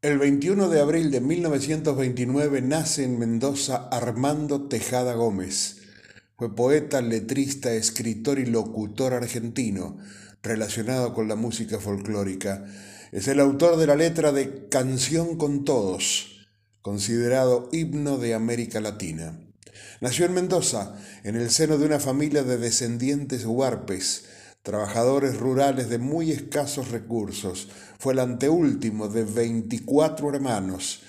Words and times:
El 0.00 0.18
21 0.18 0.68
de 0.68 0.80
abril 0.80 1.10
de 1.10 1.20
1929 1.20 2.62
nace 2.62 3.02
en 3.02 3.18
Mendoza 3.18 3.88
Armando 3.90 4.68
Tejada 4.68 5.14
Gómez. 5.14 5.78
Fue 6.36 6.54
poeta, 6.54 7.02
letrista, 7.02 7.72
escritor 7.72 8.38
y 8.38 8.46
locutor 8.46 9.12
argentino 9.12 9.98
relacionado 10.40 11.14
con 11.14 11.26
la 11.26 11.34
música 11.34 11.80
folclórica. 11.80 12.64
Es 13.10 13.26
el 13.26 13.40
autor 13.40 13.76
de 13.76 13.88
la 13.88 13.96
letra 13.96 14.30
de 14.30 14.68
Canción 14.68 15.36
con 15.36 15.64
Todos, 15.64 16.46
considerado 16.80 17.68
himno 17.72 18.18
de 18.18 18.34
América 18.34 18.80
Latina. 18.80 19.40
Nació 20.00 20.26
en 20.26 20.34
Mendoza, 20.34 20.96
en 21.24 21.34
el 21.34 21.50
seno 21.50 21.76
de 21.76 21.86
una 21.86 21.98
familia 21.98 22.44
de 22.44 22.56
descendientes 22.56 23.44
huarpes, 23.44 24.26
trabajadores 24.68 25.38
rurales 25.38 25.88
de 25.88 25.96
muy 25.96 26.30
escasos 26.30 26.90
recursos. 26.90 27.68
Fue 27.98 28.12
el 28.12 28.18
anteúltimo 28.18 29.08
de 29.08 29.24
24 29.24 30.28
hermanos. 30.28 31.00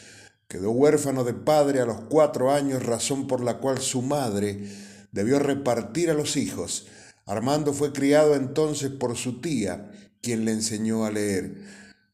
Quedó 0.47 0.71
huérfano 0.71 1.25
de 1.25 1.34
padre 1.34 1.81
a 1.81 1.85
los 1.85 1.99
cuatro 2.09 2.53
años, 2.53 2.85
razón 2.85 3.27
por 3.27 3.43
la 3.43 3.57
cual 3.57 3.79
su 3.79 4.01
madre 4.01 4.63
debió 5.11 5.39
repartir 5.39 6.09
a 6.09 6.13
los 6.13 6.37
hijos. 6.37 6.87
Armando 7.25 7.73
fue 7.73 7.91
criado 7.91 8.34
entonces 8.34 8.91
por 8.91 9.17
su 9.17 9.41
tía, 9.41 9.91
quien 10.21 10.45
le 10.45 10.53
enseñó 10.53 11.03
a 11.03 11.12
leer. 11.12 11.57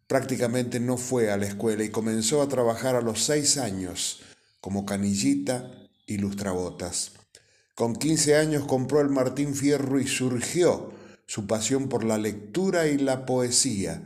Prácticamente 0.07 0.79
no 0.79 0.98
fue 0.98 1.31
a 1.31 1.37
la 1.37 1.45
escuela 1.45 1.84
y 1.84 1.89
comenzó 1.89 2.41
a 2.41 2.49
trabajar 2.49 2.95
a 2.95 3.01
los 3.01 3.23
seis 3.23 3.59
años 3.59 4.21
como 4.62 4.84
canillita 4.84 5.70
y 6.07 6.17
lustrabotas. 6.17 7.12
Con 7.75 7.95
15 7.95 8.35
años 8.35 8.65
compró 8.65 8.99
el 8.99 9.09
Martín 9.09 9.53
Fierro 9.53 9.99
y 9.99 10.07
surgió 10.07 11.04
su 11.27 11.47
pasión 11.47 11.89
por 11.89 12.03
la 12.03 12.17
lectura 12.17 12.88
y 12.88 12.97
la 12.97 13.25
poesía. 13.25 14.03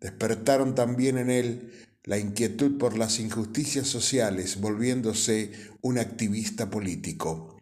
Despertaron 0.00 0.74
también 0.74 1.18
en 1.18 1.30
él 1.30 1.72
la 2.04 2.18
inquietud 2.18 2.78
por 2.78 2.96
las 2.96 3.18
injusticias 3.18 3.88
sociales, 3.88 4.60
volviéndose 4.60 5.52
un 5.82 5.98
activista 5.98 6.70
político. 6.70 7.60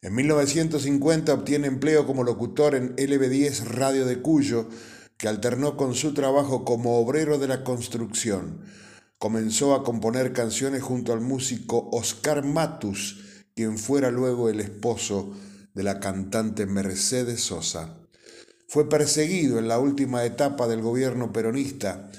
En 0.00 0.14
1950 0.14 1.32
obtiene 1.32 1.66
empleo 1.66 2.06
como 2.06 2.24
locutor 2.24 2.74
en 2.74 2.94
LB10 2.96 3.64
Radio 3.64 4.06
de 4.06 4.20
Cuyo, 4.20 4.68
que 5.16 5.28
alternó 5.28 5.76
con 5.76 5.94
su 5.94 6.14
trabajo 6.14 6.64
como 6.64 6.98
obrero 6.98 7.38
de 7.38 7.48
la 7.48 7.62
construcción. 7.62 8.62
Comenzó 9.18 9.74
a 9.74 9.84
componer 9.84 10.32
canciones 10.32 10.82
junto 10.82 11.12
al 11.12 11.20
músico 11.20 11.88
Oscar 11.92 12.44
Matus, 12.44 13.44
quien 13.54 13.78
fuera 13.78 14.10
luego 14.10 14.48
el 14.48 14.58
esposo 14.58 15.32
de 15.74 15.84
la 15.84 16.00
cantante 16.00 16.66
Mercedes 16.66 17.40
Sosa. 17.40 18.01
Fue 18.72 18.88
perseguido 18.88 19.58
en 19.58 19.68
la 19.68 19.78
última 19.78 20.24
etapa 20.24 20.66
del 20.66 20.80
gobierno 20.80 21.30
peronista. 21.30 22.10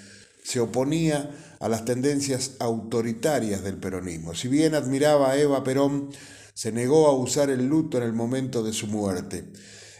Se 0.43 0.59
oponía 0.59 1.31
a 1.59 1.67
las 1.67 1.83
tendencias 1.83 2.51
autoritarias 2.59 3.63
del 3.63 3.77
peronismo. 3.77 4.35
Si 4.35 4.49
bien 4.49 4.75
admiraba 4.75 5.31
a 5.31 5.37
Eva 5.39 5.63
Perón, 5.63 6.11
se 6.53 6.71
negó 6.71 7.07
a 7.07 7.17
usar 7.17 7.49
el 7.49 7.65
luto 7.65 7.97
en 7.97 8.03
el 8.03 8.13
momento 8.13 8.61
de 8.61 8.71
su 8.71 8.85
muerte. 8.85 9.45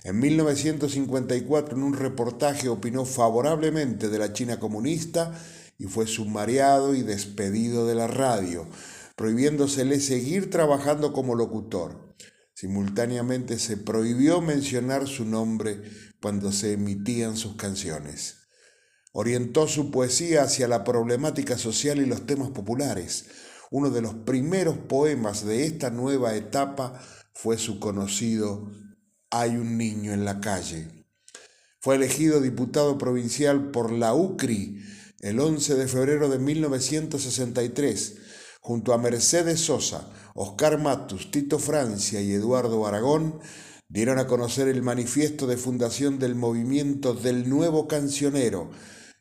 En 0.04 0.20
1954, 0.20 1.76
en 1.76 1.82
un 1.82 1.96
reportaje, 1.96 2.70
opinó 2.70 3.04
favorablemente 3.06 4.10
de 4.10 4.20
la 4.20 4.32
China 4.32 4.60
comunista 4.60 5.34
y 5.80 5.86
fue 5.86 6.06
sumariado 6.06 6.94
y 6.94 7.02
despedido 7.02 7.88
de 7.88 7.96
la 7.96 8.06
radio, 8.06 8.68
prohibiéndosele 9.16 10.00
seguir 10.00 10.52
trabajando 10.52 11.14
como 11.14 11.34
locutor. 11.34 12.14
Simultáneamente 12.54 13.58
se 13.60 13.78
prohibió 13.78 14.42
mencionar 14.42 15.08
su 15.08 15.26
nombre 15.26 15.82
cuando 16.22 16.52
se 16.52 16.74
emitían 16.74 17.36
sus 17.36 17.56
canciones. 17.56 18.38
Orientó 19.12 19.68
su 19.68 19.92
poesía 19.92 20.44
hacia 20.44 20.68
la 20.68 20.84
problemática 20.84 21.58
social 21.58 22.00
y 22.00 22.06
los 22.06 22.26
temas 22.26 22.50
populares. 22.50 23.26
Uno 23.72 23.90
de 23.90 24.02
los 24.02 24.14
primeros 24.14 24.78
poemas 24.78 25.46
de 25.46 25.66
esta 25.66 25.90
nueva 25.90 26.36
etapa 26.36 27.00
fue 27.34 27.58
su 27.58 27.80
conocido 27.80 28.72
Hay 29.30 29.52
un 29.58 29.78
niño 29.78 30.14
en 30.14 30.26
la 30.26 30.40
calle. 30.40 30.88
Fue 31.80 31.96
elegido 31.96 32.40
diputado 32.40 32.98
provincial 32.98 33.72
por 33.72 33.92
la 33.92 34.14
UCRI 34.14 34.82
el 35.24 35.40
11 35.40 35.76
de 35.76 35.88
febrero 35.88 36.30
de 36.30 36.38
1963, 36.38 38.16
junto 38.64 38.94
a 38.94 38.98
Mercedes 38.98 39.60
Sosa, 39.60 40.10
Oscar 40.34 40.80
Matus, 40.80 41.30
Tito 41.32 41.60
Francia 41.60 42.22
y 42.22 42.32
Eduardo 42.32 42.88
Aragón, 42.88 43.40
dieron 43.90 44.20
a 44.20 44.26
conocer 44.26 44.70
el 44.70 44.82
manifiesto 44.82 45.48
de 45.48 45.58
fundación 45.58 46.18
del 46.18 46.34
movimiento 46.34 47.14
del 47.14 47.50
nuevo 47.50 47.90
cancionero, 47.90 48.72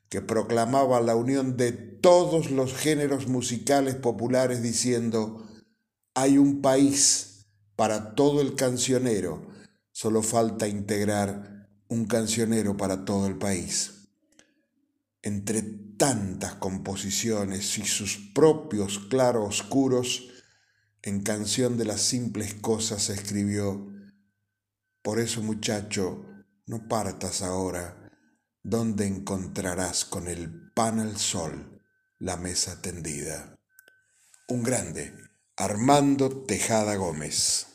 que 0.09 0.23
proclamaba 0.23 1.01
la 1.01 1.17
unión 1.17 1.57
de 1.57 1.73
todos 1.73 2.53
los 2.53 2.73
géneros 2.73 3.27
musicales 3.27 3.97
populares 3.97 4.63
diciendo, 4.63 5.45
hay 6.15 6.39
un 6.39 6.63
país 6.63 7.47
para 7.75 8.15
todo 8.15 8.41
el 8.41 8.55
cancionero, 8.55 9.49
solo 9.91 10.23
falta 10.23 10.69
integrar 10.69 11.69
un 11.89 12.05
cancionero 12.07 12.77
para 12.77 13.05
todo 13.05 13.27
el 13.27 13.39
país. 13.39 14.09
Entre 15.21 15.63
tantas 16.03 16.55
composiciones 16.55 17.79
y 17.79 17.87
sus 17.87 18.17
propios 18.35 18.99
claroscuros, 19.09 20.31
en 21.01 21.23
Canción 21.23 21.79
de 21.79 21.85
las 21.85 22.01
Simples 22.01 22.55
Cosas 22.55 23.09
escribió, 23.09 23.87
por 25.01 25.21
eso, 25.21 25.43
muchacho, 25.43 26.27
no 26.67 26.89
partas 26.89 27.41
ahora, 27.41 28.11
donde 28.65 29.07
encontrarás 29.07 30.05
con 30.05 30.27
el 30.27 30.73
pan 30.73 30.99
al 30.99 31.19
sol 31.19 31.81
la 32.19 32.37
mesa 32.37 32.83
tendida. 32.83 33.57
Un 34.49 34.65
grande, 34.65 35.15
Armando 35.57 36.31
Tejada 36.47 36.97
Gómez. 36.97 37.72